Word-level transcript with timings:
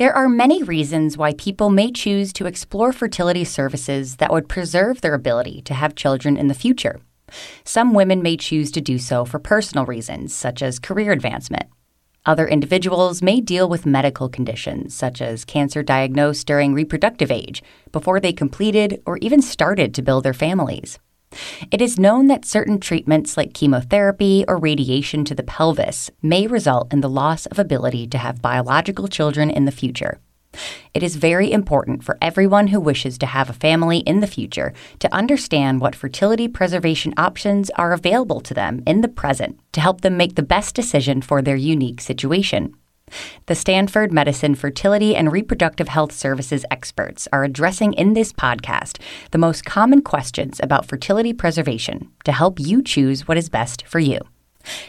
There 0.00 0.16
are 0.16 0.30
many 0.30 0.62
reasons 0.62 1.18
why 1.18 1.34
people 1.34 1.68
may 1.68 1.92
choose 1.92 2.32
to 2.32 2.46
explore 2.46 2.90
fertility 2.90 3.44
services 3.44 4.16
that 4.16 4.32
would 4.32 4.48
preserve 4.48 5.02
their 5.02 5.12
ability 5.12 5.60
to 5.66 5.74
have 5.74 5.94
children 5.94 6.38
in 6.38 6.46
the 6.46 6.54
future. 6.54 7.00
Some 7.64 7.92
women 7.92 8.22
may 8.22 8.38
choose 8.38 8.70
to 8.70 8.80
do 8.80 8.96
so 8.96 9.26
for 9.26 9.38
personal 9.38 9.84
reasons, 9.84 10.34
such 10.34 10.62
as 10.62 10.78
career 10.78 11.12
advancement. 11.12 11.64
Other 12.24 12.48
individuals 12.48 13.20
may 13.20 13.42
deal 13.42 13.68
with 13.68 13.84
medical 13.84 14.30
conditions, 14.30 14.94
such 14.94 15.20
as 15.20 15.44
cancer 15.44 15.82
diagnosed 15.82 16.46
during 16.46 16.72
reproductive 16.72 17.30
age, 17.30 17.62
before 17.92 18.20
they 18.20 18.32
completed 18.32 19.02
or 19.04 19.18
even 19.18 19.42
started 19.42 19.92
to 19.92 20.00
build 20.00 20.24
their 20.24 20.32
families. 20.32 20.98
It 21.70 21.80
is 21.80 21.98
known 21.98 22.26
that 22.26 22.44
certain 22.44 22.80
treatments 22.80 23.36
like 23.36 23.54
chemotherapy 23.54 24.44
or 24.48 24.56
radiation 24.56 25.24
to 25.26 25.34
the 25.34 25.42
pelvis 25.42 26.10
may 26.22 26.46
result 26.46 26.92
in 26.92 27.00
the 27.00 27.08
loss 27.08 27.46
of 27.46 27.58
ability 27.58 28.06
to 28.08 28.18
have 28.18 28.42
biological 28.42 29.08
children 29.08 29.50
in 29.50 29.64
the 29.64 29.72
future. 29.72 30.18
It 30.94 31.04
is 31.04 31.14
very 31.14 31.52
important 31.52 32.02
for 32.02 32.18
everyone 32.20 32.68
who 32.68 32.80
wishes 32.80 33.16
to 33.18 33.26
have 33.26 33.48
a 33.48 33.52
family 33.52 33.98
in 33.98 34.18
the 34.18 34.26
future 34.26 34.72
to 34.98 35.14
understand 35.14 35.80
what 35.80 35.94
fertility 35.94 36.48
preservation 36.48 37.14
options 37.16 37.70
are 37.70 37.92
available 37.92 38.40
to 38.40 38.54
them 38.54 38.82
in 38.86 39.00
the 39.00 39.08
present 39.08 39.60
to 39.72 39.80
help 39.80 40.00
them 40.00 40.16
make 40.16 40.34
the 40.34 40.42
best 40.42 40.74
decision 40.74 41.22
for 41.22 41.40
their 41.40 41.56
unique 41.56 42.00
situation. 42.00 42.74
The 43.46 43.54
Stanford 43.54 44.12
Medicine 44.12 44.54
Fertility 44.54 45.16
and 45.16 45.32
Reproductive 45.32 45.88
Health 45.88 46.12
Services 46.12 46.64
experts 46.70 47.28
are 47.32 47.44
addressing 47.44 47.92
in 47.94 48.14
this 48.14 48.32
podcast 48.32 49.00
the 49.30 49.38
most 49.38 49.64
common 49.64 50.02
questions 50.02 50.60
about 50.62 50.86
fertility 50.86 51.32
preservation 51.32 52.10
to 52.24 52.32
help 52.32 52.60
you 52.60 52.82
choose 52.82 53.26
what 53.26 53.38
is 53.38 53.48
best 53.48 53.86
for 53.86 53.98
you. 53.98 54.20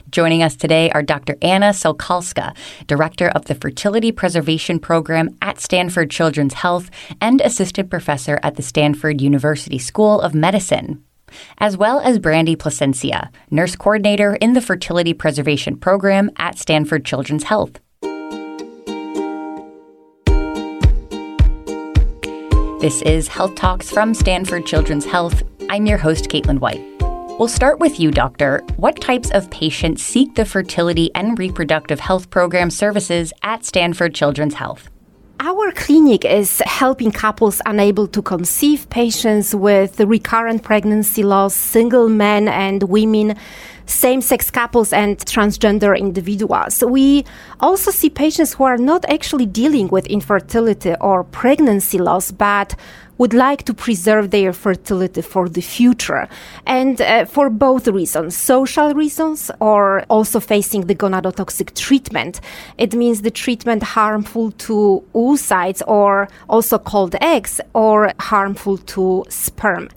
Joining 0.10 0.44
us 0.44 0.56
today 0.56 0.92
are 0.92 1.02
Dr. 1.02 1.38
Anna 1.42 1.70
Sokalska, 1.70 2.56
Director 2.88 3.30
of 3.30 3.46
the 3.46 3.56
Fertility 3.56 4.12
Preservation 4.12 4.80
Program 4.80 5.38
at 5.42 5.60
Stanford 5.60 6.10
Children's 6.10 6.56
Health 6.56 6.90
and 7.20 7.42
Assistant 7.42 7.90
Professor 7.90 8.40
at 8.44 8.56
the 8.56 8.62
Stanford 8.62 9.22
University 9.22 9.80
School 9.80 10.20
of 10.20 10.36
Medicine, 10.36 11.04
as 11.58 11.78
well 11.78 12.00
as 12.02 12.20
Brandy 12.20 12.56
Plasencia, 12.56 13.32
Nurse 13.50 13.76
Coordinator 13.76 14.36
in 14.36 14.54
the 14.54 14.62
Fertility 14.62 15.14
Preservation 15.14 15.78
Program 15.78 16.30
at 16.38 16.58
Stanford 16.58 17.06
Children's 17.06 17.44
Health. 17.44 17.80
This 22.82 23.04
is 23.04 23.28
Health 23.28 23.54
Talks 23.54 23.92
from 23.92 24.16
Stanford 24.16 24.66
Children's 24.66 25.06
Health. 25.06 25.44
I'm 25.70 25.86
your 25.86 26.00
host, 26.00 26.30
Caitlin 26.30 26.58
White. 26.58 26.82
We'll 27.38 27.48
start 27.48 27.78
with 27.78 28.00
you, 28.00 28.10
Doctor. 28.10 28.64
What 28.78 29.00
types 29.00 29.30
of 29.30 29.52
patients 29.52 30.02
seek 30.02 30.34
the 30.34 30.46
fertility 30.46 31.14
and 31.14 31.38
reproductive 31.38 32.00
health 32.00 32.32
program 32.32 32.72
services 32.72 33.34
at 33.44 33.66
Stanford 33.66 34.16
Children's 34.16 34.56
Health? 34.56 34.90
Our 35.40 35.72
clinic 35.74 36.26
is 36.26 36.60
helping 36.66 37.12
couples 37.12 37.62
unable 37.68 38.08
to 38.08 38.22
conceive, 38.24 38.90
patients 38.90 39.54
with 39.54 40.00
recurrent 40.00 40.64
pregnancy 40.64 41.22
loss, 41.22 41.54
single 41.54 42.10
men 42.10 42.48
and 42.48 42.82
women 42.82 43.38
same 43.86 44.22
sex 44.22 44.50
couples 44.50 44.94
and 44.94 45.18
transgender 45.18 45.98
individuals. 45.98 46.84
We 46.84 47.26
also 47.60 47.92
see 47.92 48.10
patients 48.10 48.54
who 48.54 48.64
are 48.64 48.78
not 48.78 49.06
actually 49.10 49.46
dealing 49.46 49.88
with 49.90 50.06
infertility 50.08 50.96
or 51.00 51.24
pregnancy 51.24 51.98
loss, 51.98 52.32
but 52.32 52.76
would 53.22 53.34
like 53.36 53.64
to 53.66 53.74
preserve 53.74 54.32
their 54.32 54.52
fertility 54.52 55.22
for 55.22 55.48
the 55.48 55.62
future. 55.62 56.28
And 56.66 57.00
uh, 57.00 57.26
for 57.26 57.52
both 57.52 57.88
reasons, 57.88 58.36
social 58.36 58.96
reasons 58.96 59.52
or 59.60 60.04
also 60.10 60.40
facing 60.40 60.88
the 60.88 60.96
gonadotoxic 60.96 61.76
treatment. 61.76 62.42
It 62.80 62.96
means 62.96 63.22
the 63.22 63.30
treatment 63.30 63.84
harmful 63.84 64.52
to 64.66 65.04
oocytes 65.14 65.84
or 65.88 66.30
also 66.50 66.80
called 66.80 67.16
eggs 67.22 67.62
or 67.76 68.12
harmful 68.20 68.80
to 68.94 69.24
sperm. 69.30 69.90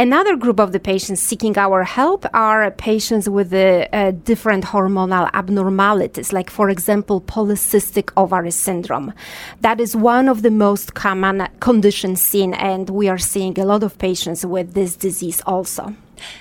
Another 0.00 0.34
group 0.34 0.58
of 0.58 0.72
the 0.72 0.80
patients 0.80 1.20
seeking 1.20 1.58
our 1.58 1.84
help 1.84 2.24
are 2.32 2.70
patients 2.70 3.28
with 3.28 3.52
uh, 3.52 4.12
different 4.24 4.64
hormonal 4.64 5.28
abnormalities, 5.34 6.32
like, 6.32 6.48
for 6.48 6.70
example, 6.70 7.20
polycystic 7.20 8.10
ovary 8.16 8.50
syndrome. 8.50 9.12
That 9.60 9.78
is 9.78 9.94
one 9.94 10.30
of 10.30 10.40
the 10.40 10.50
most 10.50 10.94
common 10.94 11.46
conditions 11.60 12.22
seen, 12.22 12.54
and 12.54 12.88
we 12.88 13.10
are 13.10 13.18
seeing 13.18 13.60
a 13.60 13.66
lot 13.66 13.82
of 13.82 13.98
patients 13.98 14.46
with 14.46 14.72
this 14.72 14.96
disease 14.96 15.42
also. 15.44 15.94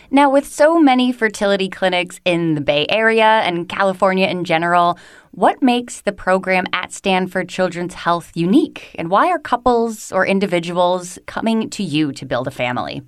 Now, 0.09 0.29
with 0.29 0.47
so 0.47 0.79
many 0.79 1.11
fertility 1.11 1.67
clinics 1.67 2.21
in 2.23 2.55
the 2.55 2.61
Bay 2.61 2.85
Area 2.87 3.41
and 3.43 3.67
California 3.67 4.27
in 4.27 4.45
general, 4.45 4.97
what 5.31 5.61
makes 5.61 5.99
the 5.99 6.13
program 6.13 6.65
at 6.71 6.93
Stanford 6.93 7.49
Children's 7.49 7.95
Health 7.95 8.31
unique? 8.35 8.95
And 8.97 9.09
why 9.09 9.27
are 9.29 9.37
couples 9.37 10.13
or 10.13 10.25
individuals 10.25 11.19
coming 11.25 11.69
to 11.71 11.83
you 11.83 12.13
to 12.13 12.25
build 12.25 12.47
a 12.47 12.51
family? 12.51 13.01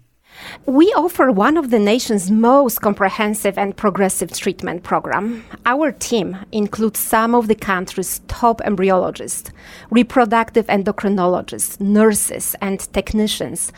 We 0.65 0.93
offer 0.93 1.31
one 1.31 1.57
of 1.57 1.69
the 1.69 1.79
nation's 1.79 2.29
most 2.29 2.81
comprehensive 2.81 3.57
and 3.57 3.75
progressive 3.75 4.31
treatment 4.31 4.83
program. 4.83 5.43
Our 5.65 5.91
team 5.91 6.37
includes 6.51 6.99
some 6.99 7.35
of 7.35 7.47
the 7.47 7.55
country's 7.55 8.19
top 8.27 8.61
embryologists, 8.61 9.51
reproductive 9.89 10.67
endocrinologists, 10.67 11.79
nurses, 11.79 12.55
and 12.61 12.79
technicians. 12.93 13.71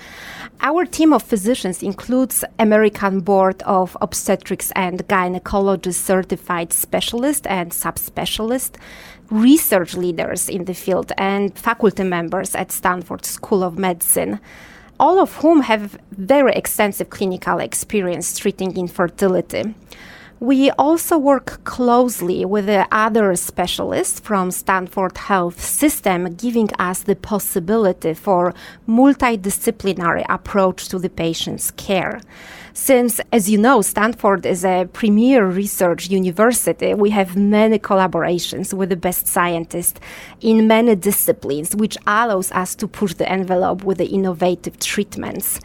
Our 0.62 0.86
team 0.86 1.14
of 1.14 1.24
physicians 1.24 1.84
includes 1.84 2.44
American 2.60 3.22
Board 3.22 3.62
of 3.64 3.98
Obstetrics 4.02 4.72
and 4.76 5.08
Gynecology 5.08 5.92
certified 5.92 6.74
specialists 6.74 7.48
and 7.48 7.72
subspecialists, 7.72 8.76
research 9.30 9.96
leaders 9.96 10.50
in 10.50 10.66
the 10.66 10.74
field, 10.74 11.12
and 11.18 11.58
faculty 11.58 12.04
members 12.04 12.56
at 12.56 12.72
Stanford 12.72 13.26
School 13.26 13.64
of 13.64 13.78
Medicine 13.78 14.40
all 15.00 15.20
of 15.20 15.36
whom 15.38 15.62
have 15.62 15.98
very 16.12 16.54
extensive 16.54 17.10
clinical 17.10 17.60
experience 17.60 18.38
treating 18.38 18.78
infertility. 18.78 19.76
We 20.40 20.72
also 20.72 21.18
work 21.18 21.64
closely 21.64 22.44
with 22.44 22.66
the 22.66 22.86
other 22.92 23.34
specialists 23.36 24.20
from 24.20 24.52
Stanford 24.52 25.18
Health 25.18 25.62
System, 25.64 26.34
giving 26.36 26.70
us 26.78 27.04
the 27.04 27.16
possibility 27.16 28.14
for 28.14 28.54
multidisciplinary 28.86 30.26
approach 30.28 30.90
to 30.90 31.00
the 31.00 31.10
patient's 31.10 31.72
care. 31.72 32.20
Since, 32.76 33.22
as 33.32 33.52
you 33.52 33.60
know, 33.60 33.84
Stanford 33.84 34.48
is 34.48 34.66
a 34.66 34.90
premier 34.92 35.46
research 35.46 36.10
university, 36.10 36.96
we 36.96 37.12
have 37.12 37.38
many 37.38 37.78
collaborations 37.78 38.74
with 38.74 38.90
the 38.90 38.96
best 38.96 39.28
scientists 39.28 40.00
in 40.42 40.68
many 40.68 40.96
disciplines, 40.96 41.76
which 41.76 41.98
allows 42.08 42.52
us 42.52 42.74
to 42.76 42.88
push 42.88 43.14
the 43.14 43.30
envelope 43.32 43.84
with 43.84 44.00
the 44.00 44.08
innovative 44.08 44.80
treatments. 44.80 45.60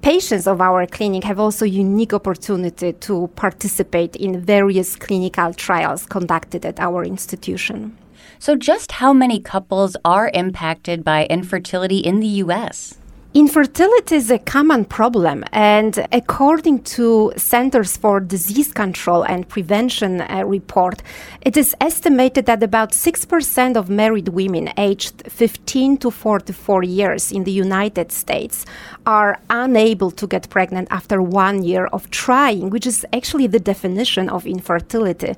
Patients 0.00 0.46
of 0.46 0.60
our 0.60 0.86
clinic 0.86 1.24
have 1.24 1.40
also 1.40 1.64
unique 1.64 2.14
opportunity 2.14 2.92
to 2.92 3.26
participate 3.34 4.14
in 4.14 4.40
various 4.40 4.94
clinical 4.94 5.52
trials 5.52 6.06
conducted 6.06 6.64
at 6.64 6.78
our 6.78 7.04
institution. 7.04 7.98
So, 8.38 8.54
just 8.54 8.92
how 8.92 9.12
many 9.12 9.40
couples 9.40 9.96
are 10.04 10.30
impacted 10.32 11.02
by 11.02 11.26
infertility 11.26 11.98
in 11.98 12.20
the 12.20 12.44
US? 12.44 12.96
Infertility 13.34 14.16
is 14.16 14.30
a 14.30 14.38
common 14.38 14.86
problem, 14.86 15.44
and 15.52 16.08
according 16.12 16.82
to 16.82 17.30
Centers 17.36 17.94
for 17.94 18.20
Disease 18.20 18.72
Control 18.72 19.22
and 19.22 19.46
Prevention 19.46 20.22
uh, 20.22 20.44
report, 20.46 21.02
it 21.42 21.54
is 21.54 21.76
estimated 21.78 22.46
that 22.46 22.62
about 22.62 22.92
6% 22.92 23.76
of 23.76 23.90
married 23.90 24.28
women 24.28 24.70
aged 24.78 25.30
15 25.30 25.98
to 25.98 26.10
44 26.10 26.82
years 26.84 27.30
in 27.30 27.44
the 27.44 27.52
United 27.52 28.12
States 28.12 28.64
are 29.04 29.38
unable 29.50 30.10
to 30.12 30.26
get 30.26 30.48
pregnant 30.48 30.88
after 30.90 31.20
one 31.20 31.62
year 31.62 31.84
of 31.88 32.08
trying, 32.08 32.70
which 32.70 32.86
is 32.86 33.04
actually 33.12 33.46
the 33.46 33.60
definition 33.60 34.30
of 34.30 34.46
infertility. 34.46 35.34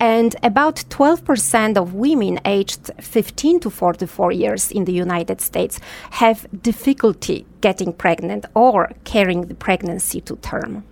And 0.00 0.34
about 0.42 0.84
12% 0.90 1.76
of 1.76 1.94
women 1.94 2.40
aged 2.44 2.90
15 3.00 3.60
to 3.60 3.70
44 3.70 4.32
years 4.32 4.72
in 4.72 4.86
the 4.86 4.92
United 4.92 5.40
States 5.40 5.78
have 6.10 6.44
difficulty 6.62 7.27
getting 7.60 7.92
pregnant 7.92 8.46
or 8.54 8.90
carrying 9.04 9.42
the 9.42 9.54
pregnancy 9.54 10.20
to 10.22 10.36
term. 10.36 10.84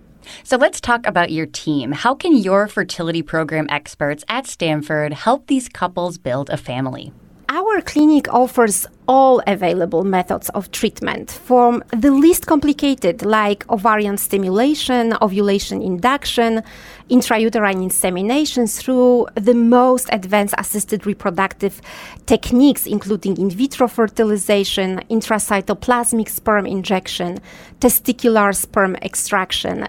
So 0.43 0.57
let's 0.57 0.81
talk 0.81 1.05
about 1.05 1.31
your 1.31 1.45
team. 1.45 1.91
How 1.91 2.13
can 2.13 2.35
your 2.35 2.67
fertility 2.67 3.21
program 3.21 3.67
experts 3.69 4.23
at 4.27 4.45
Stanford 4.45 5.13
help 5.13 5.47
these 5.47 5.69
couples 5.69 6.17
build 6.17 6.49
a 6.49 6.57
family? 6.57 7.13
Our 7.49 7.79
clinic 7.79 8.27
offers 8.33 8.85
all 9.07 9.41
available 9.47 10.03
methods 10.03 10.49
of 10.49 10.69
treatment, 10.71 11.31
from 11.31 11.81
the 11.91 12.11
least 12.11 12.45
complicated, 12.45 13.23
like 13.23 13.69
ovarian 13.69 14.17
stimulation, 14.17 15.15
ovulation 15.21 15.81
induction, 15.81 16.61
intrauterine 17.09 17.81
insemination, 17.81 18.67
through 18.67 19.27
the 19.35 19.53
most 19.53 20.09
advanced 20.11 20.55
assisted 20.57 21.05
reproductive 21.05 21.81
techniques, 22.25 22.85
including 22.85 23.37
in 23.37 23.49
vitro 23.49 23.87
fertilization, 23.87 24.99
intracytoplasmic 25.09 26.27
sperm 26.27 26.65
injection, 26.65 27.39
testicular 27.79 28.53
sperm 28.53 28.97
extraction 28.97 29.87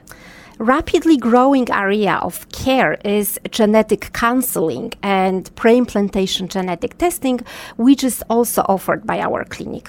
Rapidly 0.59 1.17
growing 1.17 1.71
area 1.71 2.15
of 2.17 2.49
care 2.51 2.95
is 3.05 3.39
genetic 3.49 4.13
counseling 4.13 4.93
and 5.05 5.55
pre-implantation 5.55 6.49
genetic 6.49 6.99
testing, 6.99 7.39
which 7.77 8.03
is 8.03 8.25
also 8.29 8.63
offered 8.63 9.07
by 9.07 9.21
our 9.21 9.45
clinic. 9.45 9.89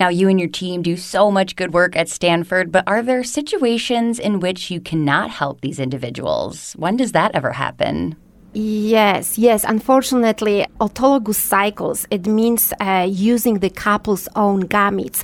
Now, 0.00 0.08
you 0.08 0.28
and 0.28 0.40
your 0.40 0.48
team 0.48 0.82
do 0.82 0.96
so 0.96 1.30
much 1.30 1.54
good 1.54 1.72
work 1.72 1.94
at 1.94 2.08
Stanford, 2.08 2.72
but 2.72 2.82
are 2.88 3.02
there 3.02 3.22
situations 3.22 4.18
in 4.18 4.40
which 4.40 4.68
you 4.68 4.80
cannot 4.80 5.30
help 5.30 5.60
these 5.60 5.78
individuals? 5.78 6.72
When 6.72 6.96
does 6.96 7.12
that 7.12 7.32
ever 7.32 7.52
happen? 7.52 8.16
Yes, 8.52 9.38
yes. 9.38 9.64
Unfortunately, 9.64 10.66
autologous 10.80 11.34
cycles, 11.34 12.06
it 12.10 12.26
means 12.26 12.72
uh, 12.80 13.06
using 13.08 13.58
the 13.58 13.68
couple's 13.70 14.28
own 14.34 14.62
gametes 14.64 15.22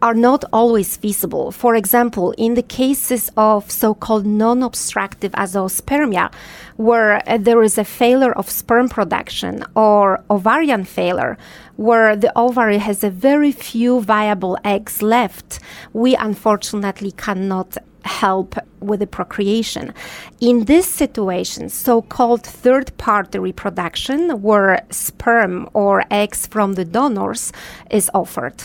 are 0.00 0.14
not 0.14 0.44
always 0.52 0.96
feasible. 0.96 1.50
For 1.50 1.74
example, 1.74 2.32
in 2.38 2.54
the 2.54 2.62
cases 2.62 3.30
of 3.36 3.70
so 3.70 3.94
called 3.94 4.26
non 4.26 4.62
obstructive 4.62 5.32
azoospermia, 5.32 6.32
where 6.76 7.22
uh, 7.28 7.38
there 7.38 7.62
is 7.62 7.78
a 7.78 7.84
failure 7.84 8.32
of 8.32 8.48
sperm 8.48 8.88
production 8.88 9.64
or 9.74 10.22
ovarian 10.30 10.84
failure, 10.84 11.36
where 11.76 12.14
the 12.16 12.32
ovary 12.38 12.78
has 12.78 13.02
a 13.02 13.10
very 13.10 13.52
few 13.52 14.00
viable 14.00 14.56
eggs 14.64 15.02
left, 15.02 15.60
we 15.92 16.14
unfortunately 16.14 17.12
cannot 17.12 17.76
help 18.04 18.54
with 18.80 19.00
the 19.00 19.06
procreation. 19.06 19.92
In 20.40 20.64
this 20.64 20.86
situation, 20.86 21.68
so 21.68 22.00
called 22.00 22.44
third 22.44 22.96
party 22.96 23.38
reproduction, 23.38 24.42
where 24.42 24.84
sperm 24.90 25.68
or 25.74 26.04
eggs 26.10 26.46
from 26.46 26.74
the 26.74 26.84
donors 26.84 27.52
is 27.90 28.10
offered. 28.14 28.62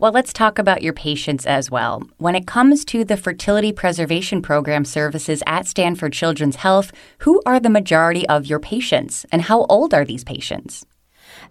Well, 0.00 0.12
let's 0.12 0.32
talk 0.32 0.58
about 0.58 0.80
your 0.80 0.94
patients 0.94 1.44
as 1.44 1.70
well. 1.70 2.02
When 2.16 2.34
it 2.34 2.46
comes 2.46 2.86
to 2.86 3.04
the 3.04 3.18
fertility 3.18 3.70
preservation 3.70 4.40
program 4.40 4.86
services 4.86 5.42
at 5.46 5.66
Stanford 5.66 6.14
Children's 6.14 6.56
Health, 6.56 6.90
who 7.18 7.42
are 7.44 7.60
the 7.60 7.68
majority 7.68 8.26
of 8.26 8.46
your 8.46 8.60
patients 8.60 9.26
and 9.30 9.42
how 9.42 9.66
old 9.66 9.92
are 9.92 10.06
these 10.06 10.24
patients? 10.24 10.86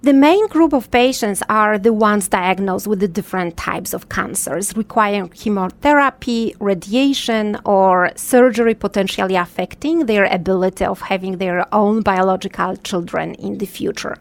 The 0.02 0.14
main 0.14 0.48
group 0.48 0.74
of 0.74 0.90
patients 0.90 1.44
are 1.48 1.78
the 1.78 1.94
ones 1.94 2.28
diagnosed 2.28 2.88
with 2.88 3.02
the 3.02 3.08
different 3.08 3.56
types 3.56 3.94
of 3.94 4.10
cancers 4.10 4.76
requiring 4.76 5.30
chemotherapy, 5.30 6.56
radiation, 6.60 7.56
or 7.66 8.12
surgery 8.16 8.74
potentially 8.74 9.36
affecting 9.36 10.08
their 10.08 10.26
ability 10.26 10.86
of 10.86 11.02
having 11.02 11.38
their 11.38 11.72
own 11.72 12.02
biological 12.02 12.78
children 12.78 13.36
in 13.36 13.60
the 13.60 13.68
future. 13.68 14.18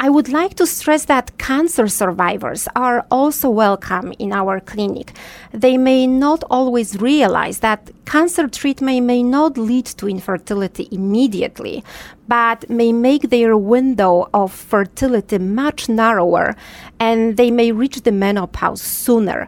I 0.00 0.10
would 0.10 0.28
like 0.28 0.54
to 0.56 0.66
stress 0.66 1.04
that 1.04 1.38
cancer 1.38 1.86
survivors 1.86 2.66
are 2.74 3.06
also 3.12 3.48
welcome 3.48 4.12
in 4.18 4.32
our 4.32 4.58
clinic. 4.58 5.12
They 5.52 5.78
may 5.78 6.06
not 6.06 6.42
always 6.50 7.00
realize 7.00 7.60
that 7.60 7.90
cancer 8.04 8.48
treatment 8.48 9.06
may 9.06 9.22
not 9.22 9.56
lead 9.56 9.86
to 9.86 10.08
infertility 10.08 10.88
immediately, 10.90 11.84
but 12.26 12.68
may 12.68 12.92
make 12.92 13.30
their 13.30 13.56
window 13.56 14.28
of 14.34 14.52
fertility 14.52 15.38
much 15.38 15.88
narrower 15.88 16.56
and 16.98 17.36
they 17.36 17.52
may 17.52 17.70
reach 17.70 18.02
the 18.02 18.12
menopause 18.12 18.82
sooner. 18.82 19.46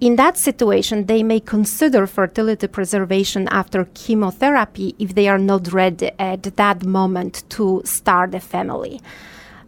In 0.00 0.14
that 0.14 0.38
situation, 0.38 1.06
they 1.06 1.24
may 1.24 1.40
consider 1.40 2.06
fertility 2.06 2.68
preservation 2.68 3.48
after 3.48 3.88
chemotherapy 3.94 4.94
if 5.00 5.16
they 5.16 5.26
are 5.26 5.38
not 5.38 5.72
ready 5.72 6.12
at 6.20 6.44
that 6.56 6.84
moment 6.84 7.42
to 7.50 7.82
start 7.84 8.32
a 8.36 8.40
family. 8.40 9.00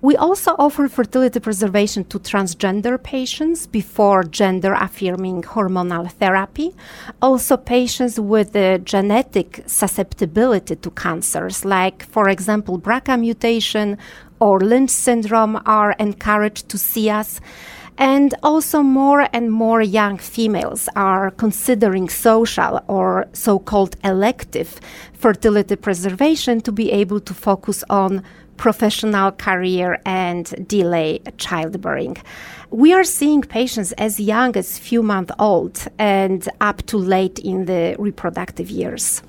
We 0.03 0.17
also 0.17 0.55
offer 0.59 0.89
fertility 0.89 1.41
preservation 1.41 2.05
to 2.05 2.19
transgender 2.19 2.97
patients 3.03 3.67
before 3.67 4.25
gender 4.25 4.73
affirming 4.73 5.43
hormonal 5.43 6.11
therapy. 6.11 6.75
Also, 7.21 7.59
patients 7.59 8.19
with 8.19 8.57
a 8.57 8.79
genetic 8.79 9.63
susceptibility 9.67 10.77
to 10.77 10.91
cancers, 10.93 11.67
like, 11.67 12.03
for 12.07 12.31
example, 12.31 12.79
BRCA 12.79 13.21
mutation 13.21 13.99
or 14.41 14.59
Lynch 14.61 14.89
syndrome, 14.89 15.61
are 15.67 15.93
encouraged 15.99 16.71
to 16.71 16.79
see 16.79 17.11
us. 17.11 17.39
And 17.99 18.35
also, 18.43 18.83
more 18.83 19.29
and 19.35 19.53
more 19.53 19.83
young 19.83 20.17
females 20.17 20.89
are 20.97 21.31
considering 21.33 22.09
social 22.09 22.83
or 22.89 23.27
so 23.35 23.59
called 23.59 23.97
elective 24.03 24.81
fertility 25.13 25.77
preservation 25.77 26.63
to 26.63 26.73
be 26.73 26.91
able 26.91 27.21
to 27.21 27.35
focus 27.35 27.85
on 27.91 28.23
professional 28.61 29.33
career 29.33 29.99
and 30.05 30.69
delay 30.69 31.19
childbearing. 31.39 32.15
We 32.71 32.93
are 32.93 33.05
seeing 33.05 33.41
patients 33.41 33.93
as 33.93 34.21
young 34.21 34.55
as 34.55 34.79
few 34.79 35.03
months 35.03 35.33
old 35.39 35.89
and 35.99 36.47
up 36.61 36.83
to 36.89 36.99
late 36.99 37.39
in 37.39 37.65
the 37.65 37.97
reproductive 37.99 38.69
years. 38.71 39.23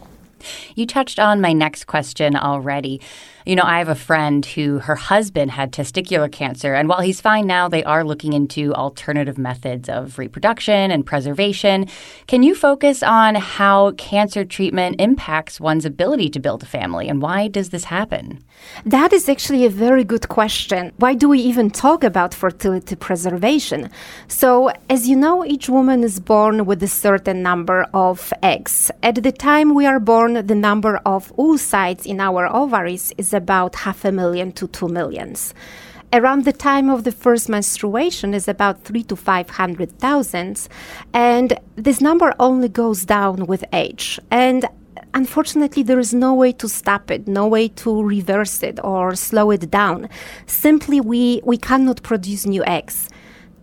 You 0.76 0.86
touched 0.86 1.18
on 1.18 1.40
my 1.40 1.54
next 1.54 1.86
question 1.86 2.36
already. 2.36 3.00
You 3.46 3.56
know, 3.56 3.64
I 3.64 3.80
have 3.80 3.90
a 3.90 3.96
friend 3.96 4.46
who 4.46 4.80
her 4.80 4.96
husband 4.96 5.52
had 5.52 5.72
testicular 5.72 6.32
cancer, 6.32 6.76
and 6.76 6.88
while 6.88 7.02
he's 7.02 7.20
fine 7.20 7.48
now, 7.48 7.68
they 7.68 7.84
are 7.84 8.04
looking 8.04 8.34
into 8.34 8.74
alternative 8.74 9.38
methods 9.40 9.90
of 9.90 10.20
reproduction 10.20 10.92
and 10.92 11.06
preservation. 11.06 11.88
Can 12.28 12.44
you 12.44 12.54
focus 12.54 13.02
on 13.02 13.34
how 13.36 13.92
cancer 13.94 14.46
treatment 14.46 15.02
impacts 15.02 15.60
one's 15.60 15.86
ability 15.86 16.30
to 16.30 16.40
build 16.40 16.62
a 16.62 16.68
family, 16.68 17.10
and 17.10 17.20
why 17.20 17.48
does 17.48 17.70
this 17.70 17.86
happen? 17.86 18.44
That 18.86 19.12
is 19.12 19.28
actually 19.28 19.66
a 19.66 19.70
very 19.70 20.04
good 20.04 20.28
question. 20.30 20.92
Why 20.98 21.16
do 21.16 21.28
we 21.28 21.40
even 21.40 21.72
talk 21.72 22.04
about 22.04 22.36
fertility 22.36 22.96
preservation? 22.96 23.90
So, 24.28 24.72
as 24.88 25.10
you 25.10 25.16
know, 25.16 25.44
each 25.44 25.68
woman 25.68 26.04
is 26.04 26.20
born 26.20 26.66
with 26.66 26.84
a 26.84 26.88
certain 26.88 27.42
number 27.42 27.88
of 27.94 28.32
eggs. 28.44 28.92
At 29.02 29.24
the 29.24 29.32
time 29.32 29.74
we 29.74 29.88
are 29.88 30.00
born, 30.00 30.46
the 30.46 30.56
number 30.56 30.98
of 31.06 31.36
oocytes 31.38 32.06
in 32.06 32.20
our 32.20 32.46
ovaries 32.48 33.12
is 33.18 33.31
about 33.34 33.76
half 33.76 34.06
a 34.06 34.12
million 34.12 34.52
to 34.54 34.68
two 34.68 34.88
millions. 34.88 35.54
Around 36.14 36.44
the 36.44 36.52
time 36.52 36.90
of 36.90 37.06
the 37.06 37.12
first 37.12 37.48
menstruation 37.48 38.34
is 38.34 38.48
about 38.48 38.84
three 38.84 39.04
to 39.04 39.16
five 39.16 39.50
hundred 39.52 39.98
thousand, 39.98 40.68
and 41.14 41.58
this 41.76 42.02
number 42.02 42.34
only 42.38 42.68
goes 42.68 43.06
down 43.06 43.46
with 43.48 43.64
age. 43.72 44.20
And 44.30 44.66
unfortunately, 45.14 45.84
there 45.84 46.00
is 46.00 46.14
no 46.14 46.34
way 46.34 46.52
to 46.52 46.68
stop 46.68 47.12
it, 47.12 47.30
no 47.30 47.48
way 47.48 47.70
to 47.70 48.04
reverse 48.04 48.62
it 48.62 48.78
or 48.84 49.16
slow 49.16 49.52
it 49.52 49.72
down. 49.72 50.10
Simply, 50.48 51.00
we, 51.00 51.42
we 51.46 51.58
cannot 51.58 52.04
produce 52.04 52.46
new 52.46 52.64
eggs 52.66 53.10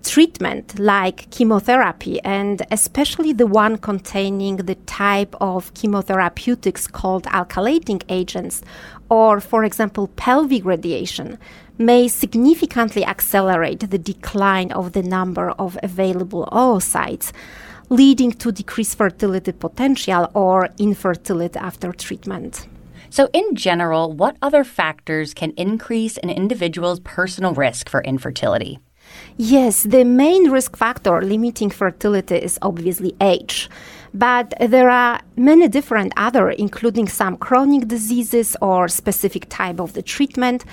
treatment 0.04 0.78
like 0.78 1.28
chemotherapy, 1.30 2.20
and 2.22 2.64
especially 2.70 3.32
the 3.32 3.46
one 3.46 3.76
containing 3.76 4.56
the 4.56 4.74
type 4.86 5.34
of 5.40 5.74
chemotherapeutics 5.74 6.90
called 6.90 7.24
alkylating 7.24 8.02
agents, 8.08 8.62
or, 9.08 9.40
for 9.40 9.64
example, 9.64 10.08
pelvic 10.16 10.64
radiation, 10.64 11.38
may 11.78 12.08
significantly 12.08 13.04
accelerate 13.04 13.88
the 13.88 13.98
decline 13.98 14.72
of 14.72 14.92
the 14.92 15.02
number 15.02 15.50
of 15.52 15.78
available 15.82 16.48
oocytes, 16.52 17.32
leading 17.88 18.32
to 18.32 18.52
decreased 18.52 18.98
fertility 18.98 19.52
potential 19.52 20.28
or 20.34 20.68
infertility 20.78 21.58
after 21.58 21.92
treatment. 21.92 22.66
So, 23.10 23.28
in 23.32 23.54
general, 23.54 24.12
what 24.12 24.36
other 24.42 24.64
factors 24.64 25.32
can 25.32 25.52
increase 25.56 26.18
an 26.18 26.28
individual's 26.28 27.00
personal 27.00 27.54
risk 27.54 27.88
for 27.88 28.02
infertility? 28.02 28.80
Yes, 29.40 29.84
the 29.84 30.02
main 30.02 30.50
risk 30.50 30.76
factor 30.76 31.22
limiting 31.22 31.70
fertility 31.70 32.34
is 32.34 32.58
obviously 32.60 33.14
age. 33.20 33.70
But 34.12 34.52
there 34.58 34.90
are 34.90 35.20
many 35.36 35.68
different 35.68 36.12
other, 36.16 36.50
including 36.50 37.06
some 37.06 37.36
chronic 37.36 37.86
diseases 37.86 38.56
or 38.60 38.88
specific 38.88 39.48
type 39.48 39.78
of 39.78 39.92
the 39.92 40.02
treatment. 40.02 40.64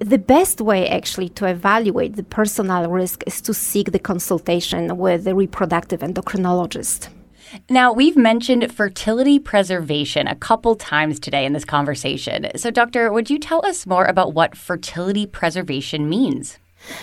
The 0.00 0.18
best 0.18 0.60
way 0.60 0.86
actually 0.86 1.30
to 1.30 1.46
evaluate 1.46 2.16
the 2.16 2.22
personal 2.22 2.90
risk 2.90 3.24
is 3.26 3.40
to 3.40 3.54
seek 3.54 3.90
the 3.90 3.98
consultation 3.98 4.98
with 4.98 5.24
the 5.24 5.34
reproductive 5.34 6.00
endocrinologist. 6.00 7.08
Now, 7.70 7.90
we've 7.90 8.18
mentioned 8.18 8.70
fertility 8.70 9.38
preservation 9.38 10.28
a 10.28 10.36
couple 10.36 10.76
times 10.76 11.18
today 11.18 11.46
in 11.46 11.54
this 11.54 11.64
conversation. 11.64 12.48
So, 12.56 12.70
Doctor, 12.70 13.10
would 13.10 13.30
you 13.30 13.38
tell 13.38 13.64
us 13.64 13.86
more 13.86 14.04
about 14.04 14.34
what 14.34 14.58
fertility 14.58 15.24
preservation 15.24 16.06
means? 16.06 16.58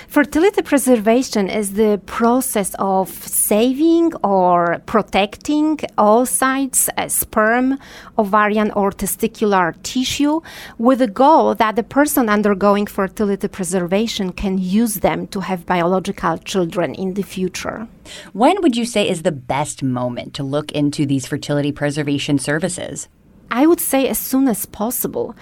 Fertility 0.08 0.62
preservation 0.64 1.50
is 1.50 1.74
the 1.74 2.02
process 2.06 2.74
of 2.80 3.10
saving 3.10 4.14
or 4.24 4.82
protecting 4.88 5.78
oocytes, 5.98 6.90
uh, 6.98 7.08
sperm, 7.08 7.78
ovarian, 8.18 8.72
or 8.72 8.92
testicular 8.92 9.76
tissue 9.84 10.42
with 10.80 11.00
the 11.00 11.08
goal 11.08 11.54
that 11.56 11.76
the 11.76 11.84
person 11.84 12.28
undergoing 12.28 12.88
fertility 12.88 13.48
preservation 13.48 14.32
can 14.32 14.58
use 14.58 14.96
them 14.96 15.28
to 15.28 15.42
have 15.42 15.66
biological 15.66 16.38
children 16.40 16.96
in 16.96 17.14
the 17.14 17.22
future. 17.22 17.88
When 18.34 18.62
would 18.62 18.76
you 18.76 18.86
say 18.86 19.08
is 19.08 19.22
the 19.22 19.32
best 19.32 19.84
moment 19.84 20.34
to 20.36 20.44
look 20.44 20.72
into 20.72 21.06
these 21.06 21.28
fertility 21.28 21.72
preservation 21.72 22.40
services? 22.40 23.08
I 23.50 23.66
would 23.66 23.80
say 23.80 24.08
as 24.08 24.18
soon 24.18 24.48
as 24.48 24.66
possible, 24.66 25.36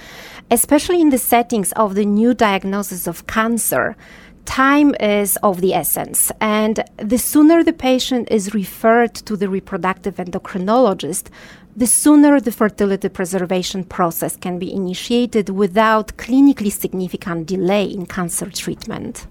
especially 0.52 1.02
in 1.02 1.10
the 1.10 1.18
settings 1.18 1.72
of 1.72 1.96
the 1.96 2.06
new 2.06 2.34
diagnosis 2.34 3.08
of 3.08 3.26
cancer 3.26 3.96
time 4.46 4.96
is 5.00 5.38
of 5.44 5.62
the 5.62 5.74
essence. 5.74 6.32
And 6.40 6.84
the 6.98 7.18
sooner 7.18 7.64
the 7.64 7.74
patient 7.74 8.30
is 8.32 8.54
referred 8.54 9.14
to 9.28 9.36
the 9.36 9.50
reproductive 9.50 10.16
endocrinologist, 10.16 11.28
the 11.76 11.88
sooner 11.88 12.40
the 12.40 12.52
fertility 12.52 13.10
preservation 13.10 13.84
process 13.84 14.38
can 14.38 14.60
be 14.60 14.74
initiated 14.74 15.50
without 15.50 16.16
clinically 16.18 16.72
significant 16.72 17.48
delay 17.48 17.86
in 17.86 18.06
cancer 18.06 18.50
treatment. 18.50 19.28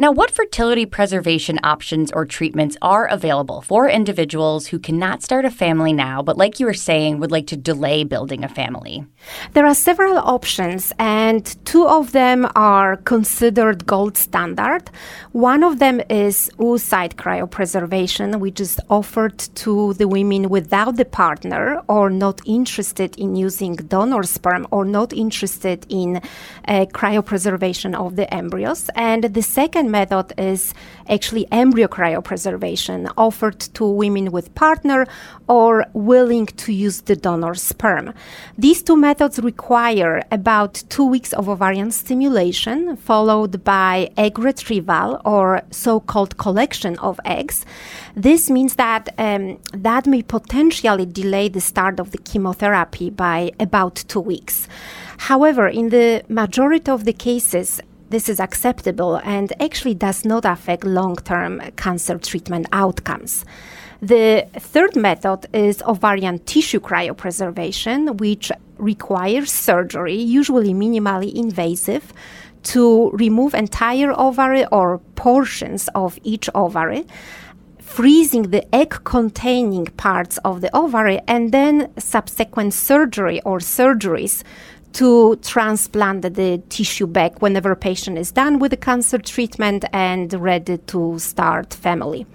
Now, 0.00 0.12
what 0.12 0.30
fertility 0.30 0.86
preservation 0.86 1.58
options 1.62 2.10
or 2.10 2.24
treatments 2.24 2.74
are 2.80 3.06
available 3.06 3.60
for 3.60 3.86
individuals 3.86 4.68
who 4.68 4.78
cannot 4.78 5.22
start 5.22 5.44
a 5.44 5.50
family 5.50 5.92
now, 5.92 6.22
but 6.22 6.38
like 6.38 6.58
you 6.58 6.64
were 6.64 6.72
saying, 6.72 7.20
would 7.20 7.30
like 7.30 7.46
to 7.48 7.56
delay 7.58 8.04
building 8.04 8.42
a 8.42 8.48
family? 8.48 9.04
There 9.52 9.66
are 9.66 9.74
several 9.74 10.16
options, 10.16 10.94
and 10.98 11.44
two 11.66 11.86
of 11.86 12.12
them 12.12 12.48
are 12.56 12.96
considered 12.96 13.84
gold 13.84 14.16
standard. 14.16 14.90
One 15.32 15.62
of 15.62 15.80
them 15.80 16.00
is 16.08 16.50
oocyte 16.56 17.16
cryopreservation, 17.16 18.40
which 18.40 18.58
is 18.58 18.80
offered 18.88 19.38
to 19.56 19.92
the 19.92 20.08
women 20.08 20.48
without 20.48 20.96
the 20.96 21.04
partner 21.04 21.82
or 21.88 22.08
not 22.08 22.40
interested 22.46 23.18
in 23.18 23.36
using 23.36 23.76
donor 23.76 24.22
sperm 24.22 24.66
or 24.70 24.86
not 24.86 25.12
interested 25.12 25.84
in 25.90 26.16
uh, 26.16 26.86
cryopreservation 26.86 27.94
of 27.94 28.16
the 28.16 28.32
embryos. 28.32 28.88
And 28.94 29.24
the 29.24 29.42
second 29.42 29.89
method 29.90 30.32
is 30.38 30.74
actually 31.08 31.46
embryo 31.50 31.88
cryopreservation 31.88 33.12
offered 33.16 33.60
to 33.60 33.84
women 33.84 34.30
with 34.30 34.54
partner 34.54 35.06
or 35.48 35.84
willing 35.92 36.46
to 36.46 36.72
use 36.72 37.02
the 37.02 37.16
donor 37.16 37.54
sperm. 37.54 38.14
These 38.56 38.82
two 38.82 38.96
methods 38.96 39.38
require 39.38 40.22
about 40.30 40.82
two 40.88 41.04
weeks 41.04 41.32
of 41.32 41.48
ovarian 41.48 41.90
stimulation 41.90 42.96
followed 42.96 43.64
by 43.64 44.10
egg 44.16 44.38
retrieval 44.38 45.20
or 45.24 45.62
so-called 45.70 46.36
collection 46.38 46.98
of 46.98 47.18
eggs. 47.24 47.66
This 48.14 48.50
means 48.50 48.76
that 48.76 49.08
um, 49.18 49.58
that 49.72 50.06
may 50.06 50.22
potentially 50.22 51.06
delay 51.06 51.48
the 51.48 51.60
start 51.60 52.00
of 52.00 52.12
the 52.12 52.18
chemotherapy 52.18 53.10
by 53.10 53.52
about 53.58 53.96
two 54.08 54.20
weeks. 54.20 54.68
However, 55.18 55.68
in 55.68 55.90
the 55.90 56.24
majority 56.28 56.90
of 56.90 57.04
the 57.04 57.12
cases, 57.12 57.80
this 58.10 58.28
is 58.28 58.40
acceptable 58.40 59.16
and 59.24 59.52
actually 59.60 59.94
does 59.94 60.24
not 60.24 60.44
affect 60.44 60.84
long 60.84 61.16
term 61.16 61.62
cancer 61.76 62.18
treatment 62.18 62.66
outcomes. 62.72 63.44
The 64.02 64.46
third 64.58 64.96
method 64.96 65.46
is 65.52 65.82
ovarian 65.82 66.38
tissue 66.40 66.80
cryopreservation, 66.80 68.18
which 68.18 68.50
requires 68.78 69.52
surgery, 69.52 70.16
usually 70.16 70.72
minimally 70.74 71.32
invasive, 71.34 72.12
to 72.62 73.10
remove 73.10 73.54
entire 73.54 74.12
ovary 74.18 74.66
or 74.66 74.98
portions 75.14 75.88
of 75.94 76.18
each 76.22 76.48
ovary 76.54 77.06
freezing 77.90 78.50
the 78.50 78.72
egg 78.72 79.00
containing 79.02 79.84
parts 79.96 80.38
of 80.44 80.60
the 80.60 80.74
ovary 80.76 81.18
and 81.26 81.50
then 81.50 81.90
subsequent 81.98 82.72
surgery 82.72 83.40
or 83.42 83.58
surgeries 83.58 84.44
to 84.92 85.36
transplant 85.36 86.22
the 86.22 86.62
tissue 86.68 87.06
back 87.06 87.40
whenever 87.42 87.72
a 87.72 87.76
patient 87.76 88.18
is 88.18 88.32
done 88.32 88.58
with 88.58 88.70
the 88.70 88.76
cancer 88.76 89.18
treatment 89.18 89.84
and 89.92 90.32
ready 90.34 90.78
to 90.78 91.18
start 91.18 91.74
family. 91.74 92.26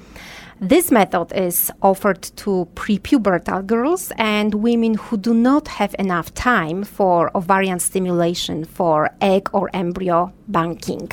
This 0.61 0.89
method 0.89 1.33
is 1.33 1.69
offered 1.81 2.21
to 2.37 2.67
prepubertal 2.75 3.67
girls 3.67 4.13
and 4.17 4.53
women 4.53 4.93
who 4.93 5.17
do 5.17 5.33
not 5.33 5.67
have 5.67 5.93
enough 5.99 6.33
time 6.33 6.85
for 6.85 7.29
ovarian 7.35 7.79
stimulation 7.79 8.63
for 8.63 9.09
egg 9.19 9.49
or 9.51 9.69
embryo 9.73 10.31
banking. 10.47 11.09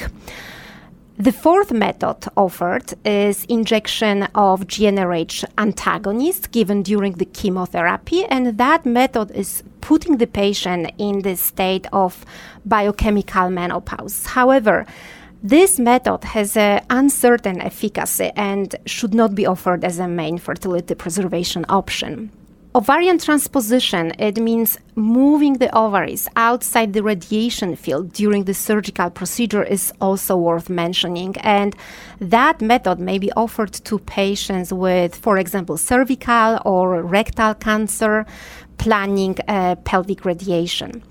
The 1.18 1.32
fourth 1.32 1.72
method 1.72 2.26
offered 2.36 2.94
is 3.04 3.44
injection 3.44 4.24
of 4.34 4.66
GnRH 4.66 5.44
antagonist 5.58 6.52
given 6.52 6.82
during 6.82 7.12
the 7.12 7.26
chemotherapy, 7.26 8.24
and 8.24 8.58
that 8.58 8.86
method 8.86 9.30
is 9.32 9.62
putting 9.82 10.16
the 10.16 10.26
patient 10.26 10.90
in 10.96 11.20
the 11.20 11.36
state 11.36 11.86
of 11.92 12.24
biochemical 12.64 13.50
menopause. 13.50 14.24
However, 14.24 14.86
this 15.42 15.78
method 15.78 16.24
has 16.24 16.56
an 16.56 16.84
uncertain 16.88 17.60
efficacy 17.60 18.30
and 18.36 18.74
should 18.86 19.12
not 19.12 19.34
be 19.34 19.44
offered 19.44 19.84
as 19.84 19.98
a 19.98 20.08
main 20.08 20.38
fertility 20.38 20.94
preservation 20.94 21.66
option. 21.68 22.30
Ovarian 22.74 23.18
transposition, 23.18 24.12
it 24.18 24.38
means 24.38 24.78
moving 24.94 25.58
the 25.58 25.70
ovaries 25.76 26.26
outside 26.36 26.94
the 26.94 27.02
radiation 27.02 27.76
field 27.76 28.14
during 28.14 28.44
the 28.44 28.54
surgical 28.54 29.10
procedure 29.10 29.62
is 29.62 29.92
also 30.00 30.38
worth 30.38 30.70
mentioning. 30.70 31.36
And 31.40 31.76
that 32.18 32.62
method 32.62 32.98
may 32.98 33.18
be 33.18 33.30
offered 33.32 33.74
to 33.74 33.98
patients 33.98 34.72
with, 34.72 35.14
for 35.14 35.36
example, 35.36 35.76
cervical 35.76 36.60
or 36.64 37.02
rectal 37.02 37.52
cancer, 37.52 38.24
planning 38.78 39.36
uh, 39.48 39.74
pelvic 39.84 40.24
radiation. 40.24 41.02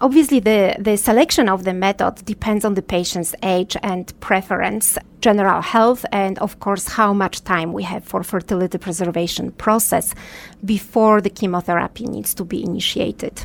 Obviously, 0.00 0.38
the, 0.38 0.76
the 0.78 0.96
selection 0.96 1.48
of 1.48 1.64
the 1.64 1.74
method 1.74 2.24
depends 2.24 2.64
on 2.64 2.74
the 2.74 2.82
patient's 2.82 3.34
age 3.42 3.76
and 3.82 4.18
preference, 4.20 4.96
general 5.20 5.60
health, 5.60 6.06
and 6.12 6.38
of 6.38 6.60
course, 6.60 6.86
how 6.86 7.12
much 7.12 7.42
time 7.42 7.72
we 7.72 7.82
have 7.82 8.04
for 8.04 8.22
fertility 8.22 8.78
preservation 8.78 9.50
process 9.50 10.14
before 10.64 11.20
the 11.20 11.30
chemotherapy 11.30 12.06
needs 12.06 12.32
to 12.34 12.44
be 12.44 12.62
initiated. 12.62 13.42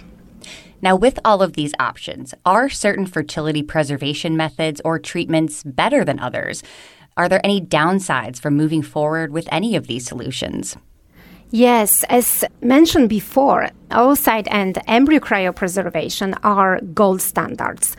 Now, 0.80 0.96
with 0.96 1.18
all 1.26 1.42
of 1.42 1.54
these 1.54 1.74
options, 1.80 2.36
are 2.46 2.70
certain 2.70 3.08
fertility 3.08 3.64
preservation 3.64 4.38
methods 4.38 4.80
or 4.86 5.00
treatments 5.00 5.64
better 5.64 6.06
than 6.06 6.20
others? 6.20 6.62
Are 7.18 7.28
there 7.28 7.42
any 7.44 7.62
downsides 7.62 8.40
for 8.40 8.52
moving 8.52 8.84
forward 8.84 9.32
with 9.32 9.48
any 9.52 9.76
of 9.76 9.88
these 9.88 10.06
solutions? 10.06 10.78
Yes, 11.56 12.04
as 12.10 12.44
mentioned 12.62 13.10
before, 13.10 13.70
oocyte 13.92 14.48
and 14.50 14.76
embryo 14.88 15.20
cryopreservation 15.20 16.36
are 16.42 16.82
gold 16.96 17.22
standards. 17.22 17.96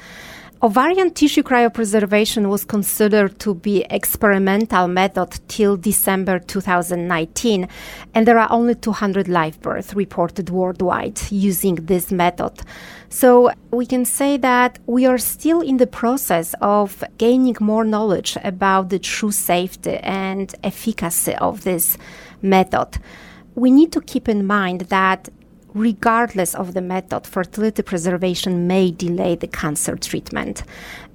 Ovarian 0.61 1.13
tissue 1.13 1.45
cryopreservation 1.45 2.49
was 2.49 2.65
considered 2.65 3.39
to 3.39 3.55
be 3.55 3.87
experimental 3.91 4.89
method 4.89 5.39
till 5.47 5.77
December 5.77 6.41
2019, 6.41 7.69
and 8.13 8.27
there 8.27 8.41
are 8.41 8.51
only 8.51 8.75
200 8.75 9.29
live 9.29 9.63
births 9.63 9.95
reported 9.95 10.51
worldwide 10.51 11.21
using 11.31 11.77
this 11.77 12.11
method. 12.11 12.61
So 13.09 13.53
we 13.71 13.87
can 13.87 14.05
say 14.05 14.37
that 14.39 14.81
we 14.87 15.07
are 15.07 15.19
still 15.19 15.61
in 15.61 15.77
the 15.77 15.87
process 15.87 16.57
of 16.61 17.05
gaining 17.19 17.57
more 17.61 17.85
knowledge 17.85 18.37
about 18.43 18.89
the 18.89 18.99
true 18.99 19.31
safety 19.31 19.99
and 19.99 20.53
efficacy 20.65 21.37
of 21.37 21.63
this 21.63 21.97
method 22.43 22.99
we 23.55 23.71
need 23.71 23.93
to 23.93 24.01
keep 24.01 24.29
in 24.29 24.47
mind 24.47 24.83
that 24.83 25.29
regardless 25.75 26.55
of 26.55 26.75
the 26.75 26.81
method, 26.81 27.27
fertility 27.27 27.83
preservation 27.83 28.67
may 28.67 28.91
delay 28.91 29.35
the 29.35 29.49
cancer 29.49 29.97
treatment, 29.97 30.63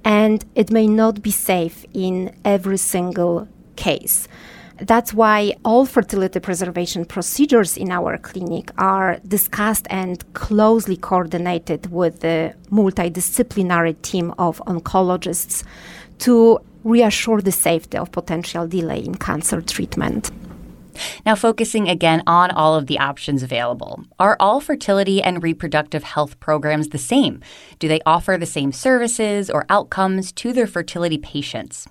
and 0.04 0.44
it 0.54 0.70
may 0.70 0.86
not 0.86 1.22
be 1.22 1.30
safe 1.30 1.84
in 1.94 2.34
every 2.44 2.76
single 2.76 3.48
case. 3.76 4.28
That's 4.80 5.12
why 5.12 5.54
all 5.62 5.84
fertility 5.84 6.40
preservation 6.40 7.04
procedures 7.04 7.76
in 7.76 7.90
our 7.90 8.16
clinic 8.16 8.70
are 8.78 9.18
discussed 9.28 9.86
and 9.90 10.24
closely 10.32 10.96
coordinated 10.96 11.90
with 11.90 12.20
the 12.20 12.54
multidisciplinary 12.70 14.00
team 14.00 14.32
of 14.38 14.62
oncologists 14.66 15.64
to 16.20 16.60
reassure 16.82 17.42
the 17.42 17.52
safety 17.52 17.98
of 17.98 18.10
potential 18.10 18.66
delay 18.66 19.00
in 19.00 19.14
cancer 19.16 19.60
treatment. 19.60 20.30
Now, 21.24 21.34
focusing 21.34 21.88
again 21.88 22.22
on 22.26 22.50
all 22.50 22.74
of 22.74 22.86
the 22.86 22.98
options 22.98 23.42
available, 23.42 24.04
are 24.18 24.36
all 24.40 24.60
fertility 24.60 25.22
and 25.22 25.42
reproductive 25.42 26.02
health 26.02 26.40
programs 26.40 26.88
the 26.88 26.98
same? 26.98 27.40
Do 27.78 27.88
they 27.88 28.00
offer 28.06 28.36
the 28.38 28.46
same 28.46 28.72
services 28.72 29.50
or 29.50 29.66
outcomes 29.68 30.32
to 30.32 30.52
their 30.52 30.66
fertility 30.66 31.18
patients? 31.18 31.86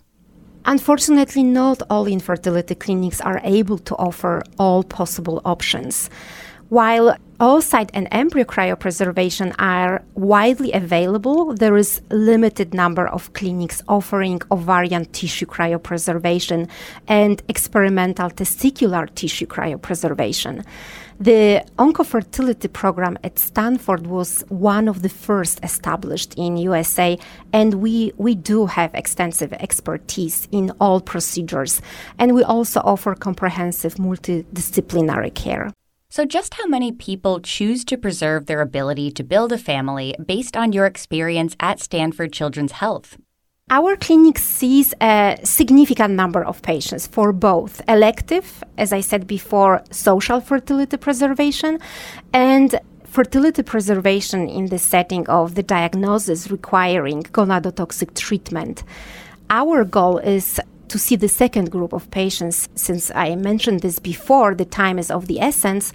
Unfortunately, 0.65 1.43
not 1.43 1.81
all 1.89 2.05
infertility 2.05 2.75
clinics 2.75 3.21
are 3.21 3.41
able 3.43 3.77
to 3.79 3.95
offer 3.95 4.43
all 4.57 4.83
possible 4.83 5.41
options. 5.45 6.09
While 6.69 7.15
oocyte 7.39 7.89
and 7.93 8.08
embryo 8.12 8.43
cryopreservation 8.43 9.55
are 9.60 10.03
widely 10.15 10.74
available, 10.74 11.53
there 11.53 11.77
is 11.77 12.01
limited 12.12 12.74
number 12.74 13.08
of 13.08 13.31
clinics 13.31 13.81
offering 13.88 14.41
ovarian 14.51 15.05
tissue 15.05 15.46
cryopreservation 15.46 16.69
and 17.08 17.41
experimental 17.48 18.29
testicular 18.29 19.13
tissue 19.15 19.46
cryopreservation. 19.46 20.65
The 21.22 21.65
oncofertility 21.77 22.72
program 22.72 23.17
at 23.24 23.39
Stanford 23.39 24.08
was 24.08 24.43
one 24.50 24.88
of 24.88 25.01
the 25.01 25.10
first 25.10 25.60
established 25.63 26.34
in 26.36 26.58
USA, 26.58 27.17
and 27.53 27.75
we, 27.75 28.12
we 28.17 28.36
do 28.36 28.65
have 28.65 28.93
extensive 28.96 29.53
expertise 29.53 30.48
in 30.51 30.72
all 30.79 31.00
procedures, 31.00 31.81
and 32.17 32.36
we 32.36 32.43
also 32.43 32.81
offer 32.81 33.15
comprehensive 33.15 33.96
multidisciplinary 33.96 35.34
care. 35.34 35.72
So, 36.11 36.25
just 36.25 36.55
how 36.55 36.65
many 36.65 36.91
people 36.91 37.39
choose 37.39 37.85
to 37.85 37.95
preserve 37.95 38.47
their 38.47 38.61
ability 38.61 39.11
to 39.11 39.23
build 39.23 39.51
a 39.51 39.59
family 39.59 40.15
based 40.25 40.57
on 40.57 40.73
your 40.73 40.87
experience 40.87 41.55
at 41.59 41.79
Stanford 41.79 42.33
Children's 42.33 42.71
Health? 42.71 43.17
Our 43.69 43.95
clinic 43.95 44.39
sees 44.39 44.95
a 44.99 45.37
significant 45.43 46.15
number 46.15 46.43
of 46.43 46.63
patients 46.63 47.05
for 47.05 47.31
both 47.31 47.83
elective, 47.87 48.63
as 48.75 48.91
I 48.91 49.01
said 49.01 49.27
before, 49.27 49.83
social 49.91 50.41
fertility 50.41 50.97
preservation, 50.97 51.77
and 52.33 52.79
fertility 53.03 53.61
preservation 53.61 54.49
in 54.49 54.65
the 54.65 54.79
setting 54.79 55.29
of 55.29 55.53
the 55.53 55.61
diagnosis 55.61 56.49
requiring 56.49 57.21
gonadotoxic 57.21 58.15
treatment. 58.15 58.83
Our 59.51 59.83
goal 59.83 60.17
is 60.17 60.59
to 60.89 61.00
see 61.00 61.15
the 61.15 61.27
second 61.27 61.72
group 61.72 61.93
of 61.93 62.12
patients, 62.12 62.67
since 62.75 63.12
I 63.15 63.36
mentioned 63.36 63.81
this 63.81 64.00
before, 64.00 64.53
the 64.55 64.65
time 64.65 65.00
is 65.00 65.10
of 65.10 65.27
the 65.27 65.39
essence, 65.39 65.93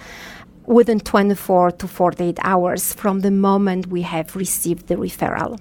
within 0.66 1.00
24 1.00 1.72
to 1.72 1.86
48 1.86 2.38
hours 2.42 2.94
from 2.94 3.20
the 3.20 3.30
moment 3.30 3.88
we 3.88 4.02
have 4.02 4.34
received 4.34 4.86
the 4.86 4.96
referral. 4.96 5.60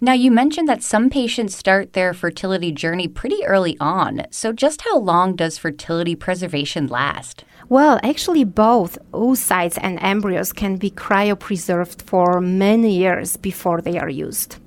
Now, 0.00 0.12
you 0.12 0.30
mentioned 0.30 0.68
that 0.68 0.84
some 0.84 1.10
patients 1.10 1.56
start 1.56 1.92
their 1.92 2.14
fertility 2.14 2.70
journey 2.70 3.08
pretty 3.08 3.44
early 3.44 3.76
on. 3.80 4.26
So, 4.30 4.52
just 4.52 4.82
how 4.82 4.98
long 4.98 5.34
does 5.34 5.58
fertility 5.58 6.14
preservation 6.14 6.86
last? 6.86 7.44
Well, 7.68 7.98
actually, 8.04 8.44
both 8.44 8.96
oocytes 9.10 9.76
and 9.82 9.98
embryos 10.00 10.52
can 10.52 10.76
be 10.76 10.92
cryopreserved 10.92 12.02
for 12.02 12.40
many 12.40 12.96
years 12.96 13.36
before 13.36 13.80
they 13.80 13.98
are 13.98 14.08
used. 14.08 14.58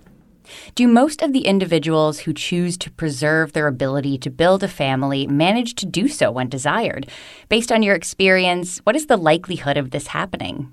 Do 0.76 0.88
most 0.88 1.22
of 1.22 1.34
the 1.34 1.46
individuals 1.46 2.20
who 2.20 2.34
choose 2.34 2.78
to 2.78 2.92
preserve 2.92 3.54
their 3.54 3.68
ability 3.68 4.18
to 4.20 4.30
build 4.30 4.64
a 4.64 4.68
family 4.68 5.28
manage 5.28 5.76
to 5.76 5.86
do 5.86 6.08
so 6.08 6.32
when 6.32 6.50
desired? 6.50 7.08
Based 7.50 7.72
on 7.72 7.84
your 7.84 7.96
experience, 7.96 8.80
what 8.80 8.96
is 8.96 9.08
the 9.08 9.18
likelihood 9.18 9.78
of 9.78 9.92
this 9.92 10.08
happening? 10.08 10.72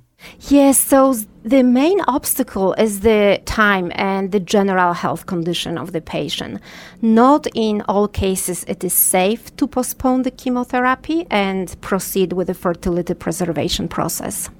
Yes, 0.49 0.79
so 0.79 1.15
the 1.45 1.63
main 1.63 2.01
obstacle 2.03 2.75
is 2.75 3.01
the 3.01 3.41
time 3.45 3.93
and 3.95 4.33
the 4.33 4.41
general 4.41 4.93
health 4.93 5.27
condition 5.27 5.79
of 5.79 5.93
the 5.93 6.01
patient. 6.01 6.61
Not 7.01 7.47
in 7.55 7.83
all 7.83 8.09
cases 8.09 8.65
it 8.67 8.83
is 8.83 8.93
safe 8.93 9.55
to 9.57 9.67
postpone 9.67 10.23
the 10.23 10.31
chemotherapy 10.31 11.27
and 11.31 11.81
proceed 11.81 12.33
with 12.33 12.49
the 12.49 12.55
fertility 12.55 13.15
preservation 13.15 13.89
process. 13.89 14.51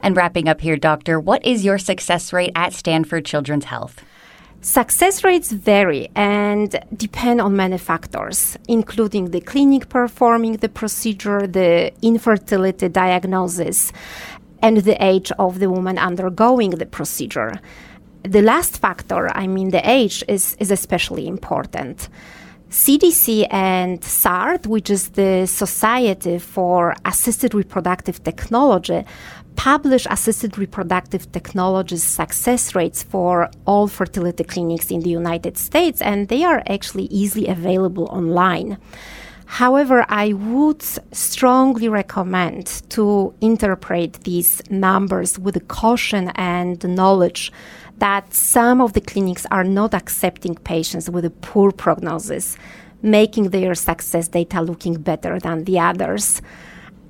And 0.00 0.16
wrapping 0.16 0.48
up 0.48 0.60
here, 0.60 0.76
doctor, 0.76 1.20
what 1.20 1.44
is 1.44 1.64
your 1.64 1.78
success 1.78 2.32
rate 2.32 2.52
at 2.56 2.72
Stanford 2.72 3.24
Children's 3.24 3.66
Health? 3.66 4.02
Success 4.64 5.24
rates 5.24 5.50
vary 5.50 6.08
and 6.14 6.78
depend 6.96 7.40
on 7.40 7.56
many 7.56 7.76
factors, 7.78 8.56
including 8.68 9.32
the 9.32 9.40
clinic 9.40 9.88
performing 9.88 10.52
the 10.58 10.68
procedure, 10.68 11.48
the 11.48 11.92
infertility 12.00 12.88
diagnosis, 12.88 13.92
and 14.62 14.76
the 14.76 15.04
age 15.04 15.32
of 15.32 15.58
the 15.58 15.68
woman 15.68 15.98
undergoing 15.98 16.70
the 16.70 16.86
procedure. 16.86 17.60
The 18.22 18.40
last 18.40 18.78
factor, 18.78 19.36
I 19.36 19.48
mean 19.48 19.70
the 19.70 19.82
age, 19.90 20.22
is, 20.28 20.56
is 20.60 20.70
especially 20.70 21.26
important. 21.26 22.08
CDC 22.72 23.46
and 23.50 24.02
SART, 24.02 24.66
which 24.66 24.88
is 24.88 25.10
the 25.10 25.44
Society 25.44 26.38
for 26.38 26.96
Assisted 27.04 27.52
Reproductive 27.52 28.24
Technology, 28.24 29.04
publish 29.56 30.06
assisted 30.08 30.56
reproductive 30.56 31.30
technologies 31.32 32.02
success 32.02 32.74
rates 32.74 33.02
for 33.02 33.50
all 33.66 33.88
fertility 33.88 34.42
clinics 34.42 34.90
in 34.90 35.00
the 35.00 35.10
United 35.10 35.58
States, 35.58 36.00
and 36.00 36.28
they 36.28 36.44
are 36.44 36.62
actually 36.66 37.04
easily 37.10 37.46
available 37.46 38.06
online. 38.06 38.78
However, 39.56 40.06
I 40.08 40.32
would 40.32 40.82
strongly 41.12 41.86
recommend 41.86 42.68
to 42.88 43.34
interpret 43.42 44.14
these 44.24 44.62
numbers 44.70 45.38
with 45.38 45.68
caution 45.68 46.32
and 46.36 46.82
knowledge 46.88 47.52
that 47.98 48.32
some 48.32 48.80
of 48.80 48.94
the 48.94 49.02
clinics 49.02 49.44
are 49.50 49.62
not 49.62 49.92
accepting 49.92 50.54
patients 50.54 51.10
with 51.10 51.26
a 51.26 51.30
poor 51.30 51.70
prognosis, 51.70 52.56
making 53.02 53.50
their 53.50 53.74
success 53.74 54.26
data 54.28 54.62
looking 54.62 54.94
better 54.94 55.38
than 55.38 55.64
the 55.64 55.78
others. 55.78 56.40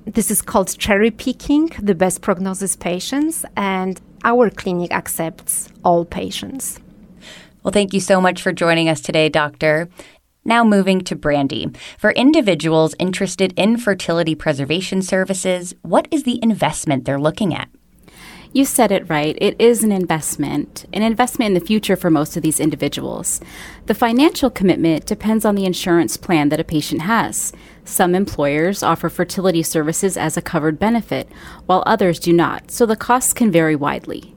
This 0.05 0.29
is 0.29 0.41
called 0.41 0.77
cherry 0.77 1.11
picking 1.11 1.67
the 1.81 1.95
best 1.95 2.19
prognosis 2.21 2.75
patients, 2.75 3.45
and 3.55 4.01
our 4.25 4.49
clinic 4.49 4.91
accepts 4.91 5.69
all 5.85 6.03
patients. 6.03 6.81
Well, 7.63 7.71
thank 7.71 7.93
you 7.93 8.01
so 8.01 8.19
much 8.19 8.41
for 8.41 8.51
joining 8.51 8.89
us 8.89 8.99
today, 8.99 9.29
Doctor. 9.29 9.87
Now 10.45 10.65
moving 10.65 11.01
to 11.01 11.15
Brandy. 11.15 11.71
For 11.97 12.11
individuals 12.11 12.95
interested 12.99 13.53
in 13.55 13.77
fertility 13.77 14.35
preservation 14.35 15.01
services, 15.01 15.73
what 15.83 16.07
is 16.11 16.23
the 16.23 16.39
investment 16.43 17.05
they're 17.05 17.19
looking 17.19 17.55
at? 17.55 17.69
You 18.51 18.65
said 18.65 18.91
it 18.91 19.09
right. 19.09 19.35
It 19.41 19.55
is 19.57 19.83
an 19.83 19.91
investment, 19.91 20.85
an 20.93 21.01
investment 21.01 21.47
in 21.47 21.53
the 21.59 21.65
future 21.65 21.95
for 21.95 22.11
most 22.11 22.37
of 22.37 22.43
these 22.43 22.59
individuals. 22.59 23.41
The 23.87 23.95
financial 23.95 24.51
commitment 24.51 25.07
depends 25.07 25.43
on 25.43 25.55
the 25.55 25.65
insurance 25.65 26.17
plan 26.17 26.49
that 26.49 26.59
a 26.59 26.63
patient 26.63 27.01
has. 27.01 27.51
Some 27.83 28.13
employers 28.13 28.83
offer 28.83 29.09
fertility 29.09 29.63
services 29.63 30.17
as 30.17 30.37
a 30.37 30.41
covered 30.41 30.77
benefit, 30.77 31.29
while 31.65 31.83
others 31.87 32.19
do 32.19 32.31
not, 32.31 32.69
so 32.69 32.85
the 32.85 32.95
costs 32.95 33.33
can 33.33 33.49
vary 33.49 33.75
widely. 33.75 34.32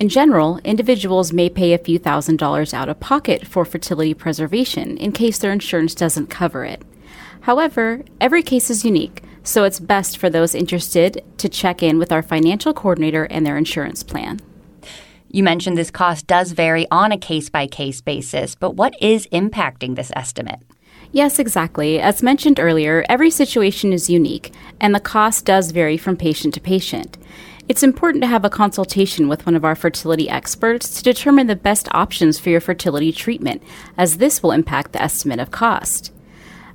In 0.00 0.08
general, 0.08 0.58
individuals 0.64 1.30
may 1.30 1.50
pay 1.50 1.74
a 1.74 1.78
few 1.78 1.98
thousand 1.98 2.38
dollars 2.38 2.72
out 2.72 2.88
of 2.88 3.00
pocket 3.00 3.46
for 3.46 3.66
fertility 3.66 4.14
preservation 4.14 4.96
in 4.96 5.12
case 5.12 5.36
their 5.36 5.52
insurance 5.52 5.94
doesn't 5.94 6.28
cover 6.28 6.64
it. 6.64 6.80
However, 7.42 8.02
every 8.18 8.42
case 8.42 8.70
is 8.70 8.82
unique, 8.82 9.22
so 9.42 9.64
it's 9.64 9.78
best 9.78 10.16
for 10.16 10.30
those 10.30 10.54
interested 10.54 11.22
to 11.36 11.50
check 11.50 11.82
in 11.82 11.98
with 11.98 12.12
our 12.12 12.22
financial 12.22 12.72
coordinator 12.72 13.24
and 13.24 13.44
their 13.44 13.58
insurance 13.58 14.02
plan. 14.02 14.40
You 15.30 15.42
mentioned 15.42 15.76
this 15.76 15.90
cost 15.90 16.26
does 16.26 16.52
vary 16.52 16.86
on 16.90 17.12
a 17.12 17.18
case 17.18 17.50
by 17.50 17.66
case 17.66 18.00
basis, 18.00 18.54
but 18.54 18.76
what 18.76 18.94
is 19.02 19.26
impacting 19.26 19.96
this 19.96 20.10
estimate? 20.16 20.60
Yes, 21.12 21.38
exactly. 21.38 22.00
As 22.00 22.22
mentioned 22.22 22.58
earlier, 22.58 23.04
every 23.10 23.30
situation 23.30 23.92
is 23.92 24.08
unique, 24.08 24.50
and 24.80 24.94
the 24.94 25.00
cost 25.00 25.44
does 25.44 25.72
vary 25.72 25.98
from 25.98 26.16
patient 26.16 26.54
to 26.54 26.60
patient. 26.60 27.18
It's 27.70 27.84
important 27.84 28.20
to 28.24 28.26
have 28.26 28.44
a 28.44 28.50
consultation 28.50 29.28
with 29.28 29.46
one 29.46 29.54
of 29.54 29.64
our 29.64 29.76
fertility 29.76 30.28
experts 30.28 30.92
to 30.96 31.04
determine 31.04 31.46
the 31.46 31.54
best 31.54 31.86
options 31.92 32.36
for 32.36 32.50
your 32.50 32.60
fertility 32.60 33.12
treatment, 33.12 33.62
as 33.96 34.16
this 34.16 34.42
will 34.42 34.50
impact 34.50 34.90
the 34.90 35.00
estimate 35.00 35.38
of 35.38 35.52
cost. 35.52 36.12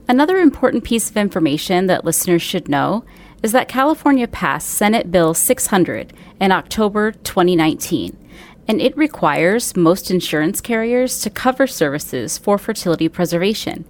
Another 0.07 0.37
important 0.37 0.85
piece 0.85 1.09
of 1.09 1.17
information 1.17 1.87
that 1.87 2.05
listeners 2.05 2.41
should 2.41 2.69
know 2.69 3.03
is 3.43 3.51
that 3.51 3.67
California 3.67 4.25
passed 4.25 4.69
Senate 4.69 5.11
Bill 5.11 5.33
600 5.33 6.13
in 6.39 6.53
October 6.53 7.11
2019, 7.11 8.17
and 8.65 8.79
it 8.79 8.95
requires 8.95 9.75
most 9.75 10.09
insurance 10.09 10.61
carriers 10.61 11.19
to 11.19 11.29
cover 11.29 11.67
services 11.67 12.37
for 12.37 12.57
fertility 12.57 13.09
preservation 13.09 13.83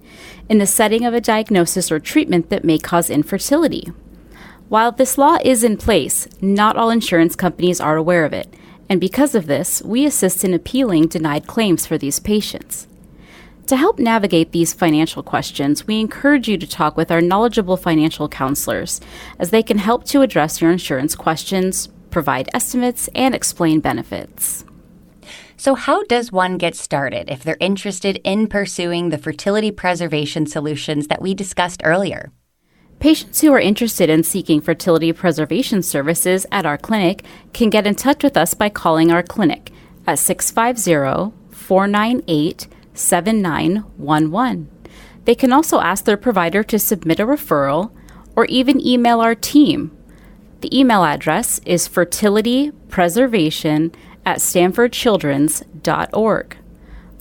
in 0.48 0.58
the 0.58 0.66
setting 0.66 1.04
of 1.04 1.14
a 1.14 1.20
diagnosis 1.20 1.92
or 1.92 2.00
treatment 2.00 2.50
that 2.50 2.64
may 2.64 2.78
cause 2.78 3.10
infertility. 3.10 3.92
While 4.68 4.90
this 4.90 5.16
law 5.16 5.38
is 5.44 5.62
in 5.62 5.76
place, 5.76 6.26
not 6.40 6.76
all 6.76 6.90
insurance 6.90 7.36
companies 7.36 7.80
are 7.80 7.96
aware 7.96 8.24
of 8.24 8.32
it, 8.32 8.52
and 8.88 9.00
because 9.00 9.36
of 9.36 9.46
this, 9.46 9.80
we 9.82 10.04
assist 10.04 10.42
in 10.42 10.52
appealing 10.52 11.06
denied 11.06 11.46
claims 11.46 11.86
for 11.86 11.96
these 11.96 12.18
patients. 12.18 12.88
To 13.68 13.76
help 13.76 14.00
navigate 14.00 14.50
these 14.50 14.74
financial 14.74 15.22
questions, 15.22 15.86
we 15.86 16.00
encourage 16.00 16.48
you 16.48 16.58
to 16.58 16.66
talk 16.66 16.96
with 16.96 17.12
our 17.12 17.20
knowledgeable 17.20 17.76
financial 17.76 18.28
counselors, 18.28 19.00
as 19.38 19.50
they 19.50 19.62
can 19.62 19.78
help 19.78 20.04
to 20.06 20.22
address 20.22 20.60
your 20.60 20.70
insurance 20.70 21.14
questions, 21.14 21.88
provide 22.10 22.48
estimates, 22.52 23.08
and 23.14 23.36
explain 23.36 23.78
benefits. 23.78 24.64
So, 25.56 25.76
how 25.76 26.02
does 26.04 26.32
one 26.32 26.58
get 26.58 26.74
started 26.74 27.30
if 27.30 27.44
they're 27.44 27.56
interested 27.60 28.20
in 28.24 28.48
pursuing 28.48 29.10
the 29.10 29.18
fertility 29.18 29.70
preservation 29.70 30.46
solutions 30.46 31.06
that 31.06 31.22
we 31.22 31.34
discussed 31.34 31.82
earlier? 31.84 32.32
Patients 32.98 33.42
who 33.42 33.52
are 33.52 33.60
interested 33.60 34.08
in 34.08 34.22
seeking 34.22 34.60
fertility 34.60 35.12
preservation 35.12 35.82
services 35.82 36.46
at 36.50 36.64
our 36.64 36.78
clinic 36.78 37.24
can 37.52 37.70
get 37.70 37.86
in 37.86 37.94
touch 37.94 38.22
with 38.22 38.36
us 38.36 38.54
by 38.54 38.68
calling 38.68 39.10
our 39.12 39.22
clinic 39.22 39.70
at 40.06 40.18
650 40.18 41.34
498 41.50 42.66
7911. 42.94 44.70
They 45.24 45.34
can 45.34 45.52
also 45.52 45.80
ask 45.80 46.04
their 46.04 46.16
provider 46.16 46.62
to 46.62 46.78
submit 46.78 47.20
a 47.20 47.26
referral 47.26 47.90
or 48.34 48.46
even 48.46 48.80
email 48.80 49.20
our 49.20 49.34
team. 49.34 49.94
The 50.60 50.78
email 50.78 51.04
address 51.04 51.60
is 51.66 51.88
fertilitypreservation 51.88 53.94
at 54.24 54.38
stanfordchildrens.org. 54.38 56.56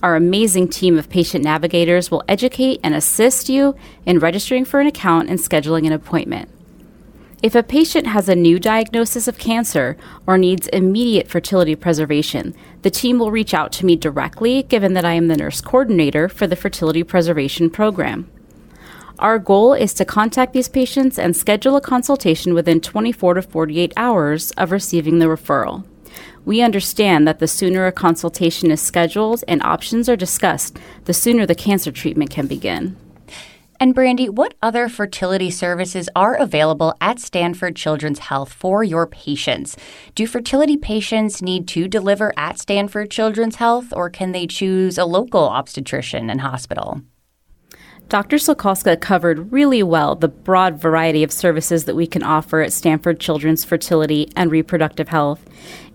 Our 0.06 0.16
amazing 0.16 0.68
team 0.68 1.00
of 1.00 1.10
patient 1.10 1.44
navigators 1.44 2.12
will 2.12 2.24
educate 2.28 2.80
and 2.84 2.94
assist 2.94 3.50
you 3.50 3.76
in 4.06 4.20
registering 4.20 4.64
for 4.64 4.80
an 4.80 4.86
account 4.86 5.30
and 5.30 5.40
scheduling 5.40 5.88
an 5.88 5.94
appointment. 5.94 6.48
If 7.42 7.56
a 7.56 7.64
patient 7.64 8.06
has 8.06 8.30
a 8.30 8.36
new 8.36 8.60
diagnosis 8.60 9.28
of 9.28 9.40
cancer 9.40 9.98
or 10.28 10.38
needs 10.38 10.68
immediate 10.68 11.28
fertility 11.28 11.76
preservation, 11.76 12.54
the 12.84 12.92
team 12.92 13.18
will 13.18 13.32
reach 13.32 13.56
out 13.56 13.72
to 13.72 13.86
me 13.88 13.96
directly, 13.96 14.62
given 14.62 14.94
that 14.94 15.06
I 15.06 15.14
am 15.14 15.28
the 15.28 15.38
nurse 15.38 15.60
coordinator 15.60 16.30
for 16.30 16.46
the 16.46 16.56
fertility 16.56 17.02
preservation 17.02 17.72
program. 17.72 18.30
Our 19.18 19.40
goal 19.40 19.74
is 19.74 19.92
to 19.96 20.06
contact 20.06 20.54
these 20.54 20.70
patients 20.70 21.18
and 21.18 21.36
schedule 21.36 21.78
a 21.78 21.82
consultation 21.82 22.54
within 22.54 22.80
24 22.80 23.34
to 23.34 23.42
48 23.42 23.92
hours 23.98 24.52
of 24.52 24.72
receiving 24.72 25.18
the 25.18 25.26
referral. 25.26 25.84
We 26.46 26.62
understand 26.62 27.28
that 27.28 27.40
the 27.40 27.48
sooner 27.48 27.88
a 27.88 27.92
consultation 27.92 28.72
is 28.72 28.82
scheduled 28.82 29.44
and 29.48 29.62
options 29.64 30.08
are 30.08 30.16
discussed, 30.16 30.78
the 31.06 31.14
sooner 31.14 31.46
the 31.46 31.56
cancer 31.56 31.92
treatment 31.92 32.30
can 32.30 32.48
begin. 32.48 32.98
And 33.80 33.94
Brandy, 33.94 34.30
what 34.30 34.54
other 34.62 34.88
fertility 34.88 35.52
services 35.52 36.08
are 36.16 36.36
available 36.36 36.94
at 37.02 37.20
Stanford 37.20 37.76
Children's 37.76 38.20
Health 38.20 38.54
for 38.54 38.84
your 38.84 39.06
patients? 39.06 39.76
Do 40.16 40.26
fertility 40.28 40.78
patients 40.78 41.42
need 41.42 41.68
to 41.70 41.88
deliver 41.88 42.34
at 42.38 42.58
Stanford 42.58 43.12
Children's 43.12 43.58
Health, 43.58 43.92
or 43.92 44.10
can 44.10 44.32
they 44.32 44.48
choose 44.48 44.98
a 44.98 45.06
local 45.06 45.44
obstetrician 45.44 46.30
and 46.30 46.40
hospital? 46.42 47.02
Dr. 48.08 48.38
Sokalska 48.38 49.02
covered 49.02 49.52
really 49.52 49.82
well 49.82 50.14
the 50.14 50.28
broad 50.28 50.80
variety 50.80 51.24
of 51.24 51.32
services 51.32 51.86
that 51.86 51.96
we 51.96 52.06
can 52.06 52.22
offer 52.22 52.62
at 52.62 52.72
Stanford 52.72 53.20
Children's 53.20 53.66
Fertility 53.66 54.30
and 54.36 54.52
Reproductive 54.52 55.10
Health. 55.10 55.44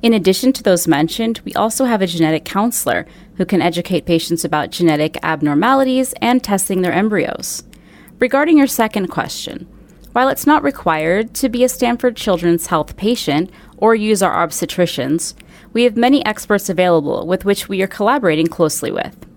In 0.03 0.12
addition 0.12 0.53
to 0.55 0.62
those 0.64 0.88
mentioned, 0.88 1.40
we 1.44 1.55
also 1.55 1.85
have 1.85 2.03
a 2.03 2.09
genetic 2.09 2.44
counselor 2.44 3.07
who 3.37 3.46
can 3.46 3.62
educate 3.62 4.07
patients 4.07 4.44
about 4.44 4.73
genetic 4.73 5.18
abnormalities 5.23 6.12
and 6.20 6.42
testing 6.42 6.83
their 6.83 6.92
embryos. 6.92 7.62
Regarding 8.18 8.59
your 8.59 8.66
second 8.66 9.07
question, 9.07 9.68
while 10.11 10.29
it's 10.29 10.49
not 10.49 10.64
required 10.64 11.33
to 11.35 11.49
be 11.49 11.62
a 11.62 11.68
Stanford 11.68 12.16
Children's 12.16 12.66
Health 12.66 12.96
patient 12.96 13.53
or 13.77 13.94
use 13.94 14.20
our 14.20 14.35
obstetricians, 14.35 15.35
we 15.73 15.85
have 15.85 15.96
many 15.96 16.27
experts 16.27 16.68
available 16.68 17.25
with 17.29 17.44
which 17.44 17.68
we 17.68 17.81
are 17.83 17.87
collaborating 17.87 18.49
closely 18.49 18.90
with. 18.90 19.30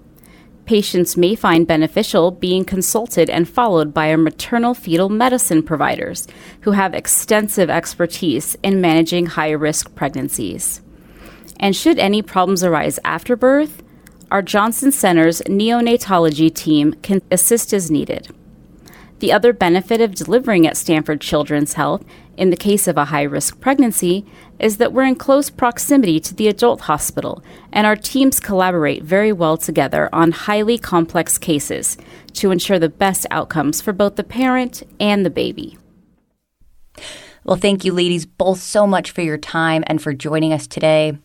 Patients 0.66 1.18
may 1.18 1.36
find 1.36 1.68
beneficial 1.68 2.32
being 2.32 2.64
consulted 2.64 3.30
and 3.30 3.50
followed 3.50 3.94
by 3.94 4.10
our 4.10 4.18
maternal 4.18 4.74
fetal 4.74 5.10
medicine 5.10 5.62
providers 5.62 6.26
who 6.62 6.72
have 6.72 6.94
extensive 6.94 7.70
expertise 7.70 8.56
in 8.64 8.80
managing 8.80 9.26
high 9.26 9.52
risk 9.52 9.94
pregnancies. 9.94 10.82
And 11.60 11.76
should 11.76 12.00
any 12.00 12.22
problems 12.22 12.64
arise 12.64 12.98
after 13.04 13.36
birth, 13.36 13.84
our 14.32 14.42
Johnson 14.42 14.92
Center's 14.92 15.42
neonatology 15.42 16.54
team 16.54 16.94
can 17.04 17.22
assist 17.30 17.74
as 17.74 17.92
needed. 17.92 18.34
The 19.24 19.32
other 19.32 19.54
benefit 19.54 20.02
of 20.02 20.16
delivering 20.16 20.68
at 20.68 20.76
Stanford 20.76 21.22
Children's 21.22 21.76
Health 21.76 22.04
in 22.36 22.50
the 22.50 22.58
case 22.58 22.90
of 22.90 22.98
a 22.98 23.06
high 23.06 23.22
risk 23.22 23.62
pregnancy 23.62 24.26
is 24.60 24.76
that 24.76 24.92
we're 24.92 25.06
in 25.06 25.16
close 25.16 25.50
proximity 25.50 26.20
to 26.20 26.36
the 26.36 26.50
adult 26.50 26.82
hospital, 26.82 27.42
and 27.72 27.88
our 27.88 27.96
teams 27.96 28.42
collaborate 28.42 29.02
very 29.02 29.32
well 29.32 29.56
together 29.56 30.10
on 30.12 30.34
highly 30.34 30.78
complex 30.78 31.38
cases 31.38 31.96
to 32.34 32.52
ensure 32.52 32.78
the 32.78 32.90
best 32.90 33.26
outcomes 33.32 33.80
for 33.80 33.94
both 33.94 34.18
the 34.18 34.26
parent 34.26 34.84
and 35.00 35.26
the 35.26 35.30
baby. 35.30 35.78
Well, 37.46 37.56
thank 37.56 37.86
you, 37.86 37.94
ladies, 37.94 38.26
both 38.26 38.60
so 38.60 38.86
much 38.86 39.12
for 39.12 39.22
your 39.22 39.38
time 39.38 39.86
and 39.88 40.02
for 40.02 40.12
joining 40.12 40.52
us 40.52 40.68
today. 40.68 41.18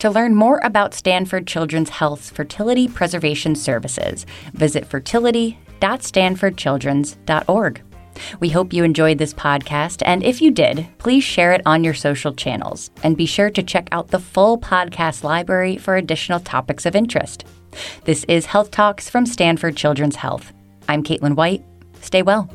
To 0.00 0.10
learn 0.10 0.34
more 0.34 0.60
about 0.62 0.92
Stanford 0.92 1.46
Children's 1.46 1.88
Health's 1.88 2.28
fertility 2.28 2.86
preservation 2.86 3.54
services, 3.54 4.26
visit 4.52 4.84
fertility 4.84 5.58
www.stanfordchildrens.org. 5.80 7.82
We 8.40 8.48
hope 8.48 8.72
you 8.72 8.82
enjoyed 8.82 9.18
this 9.18 9.34
podcast, 9.34 10.02
and 10.06 10.22
if 10.22 10.40
you 10.40 10.50
did, 10.50 10.86
please 10.98 11.22
share 11.22 11.52
it 11.52 11.60
on 11.66 11.84
your 11.84 11.94
social 11.94 12.32
channels 12.32 12.90
and 13.02 13.16
be 13.16 13.26
sure 13.26 13.50
to 13.50 13.62
check 13.62 13.88
out 13.92 14.08
the 14.08 14.18
full 14.18 14.58
podcast 14.58 15.22
library 15.22 15.76
for 15.76 15.96
additional 15.96 16.40
topics 16.40 16.86
of 16.86 16.96
interest. 16.96 17.44
This 18.04 18.24
is 18.24 18.46
Health 18.46 18.70
Talks 18.70 19.10
from 19.10 19.26
Stanford 19.26 19.76
Children's 19.76 20.16
Health. 20.16 20.52
I'm 20.88 21.02
Caitlin 21.02 21.36
White. 21.36 21.62
Stay 22.00 22.22
well. 22.22 22.50